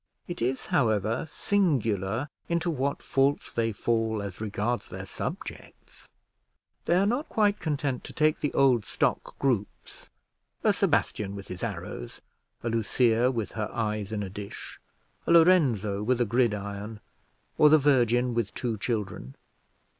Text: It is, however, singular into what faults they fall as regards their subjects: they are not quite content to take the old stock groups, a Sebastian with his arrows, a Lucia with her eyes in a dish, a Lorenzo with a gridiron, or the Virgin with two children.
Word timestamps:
It 0.27 0.41
is, 0.41 0.65
however, 0.65 1.27
singular 1.29 2.27
into 2.49 2.71
what 2.71 3.03
faults 3.03 3.53
they 3.53 3.71
fall 3.71 4.19
as 4.23 4.41
regards 4.41 4.87
their 4.89 5.05
subjects: 5.05 6.09
they 6.85 6.95
are 6.95 7.05
not 7.05 7.29
quite 7.29 7.59
content 7.59 8.03
to 8.05 8.11
take 8.13 8.39
the 8.39 8.51
old 8.53 8.83
stock 8.83 9.37
groups, 9.37 10.09
a 10.63 10.73
Sebastian 10.73 11.35
with 11.35 11.49
his 11.49 11.61
arrows, 11.63 12.19
a 12.63 12.69
Lucia 12.71 13.29
with 13.29 13.51
her 13.51 13.69
eyes 13.71 14.11
in 14.11 14.23
a 14.23 14.29
dish, 14.31 14.79
a 15.27 15.31
Lorenzo 15.31 16.01
with 16.01 16.19
a 16.19 16.25
gridiron, 16.25 16.99
or 17.59 17.69
the 17.69 17.77
Virgin 17.77 18.33
with 18.33 18.55
two 18.55 18.79
children. 18.79 19.35